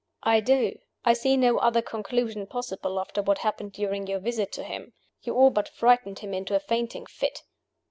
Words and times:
"I 0.23 0.39
do. 0.39 0.79
I 1.05 1.13
see 1.13 1.37
no 1.37 1.59
other 1.59 1.83
conclusion 1.83 2.47
possible, 2.47 2.99
after 2.99 3.21
what 3.21 3.37
happened 3.37 3.73
during 3.73 4.07
your 4.07 4.17
visit 4.17 4.51
to 4.53 4.63
him. 4.63 4.93
You 5.21 5.35
all 5.35 5.51
but 5.51 5.69
frightened 5.69 6.17
him 6.17 6.33
into 6.33 6.55
a 6.55 6.59
fainting 6.59 7.05
fit. 7.05 7.43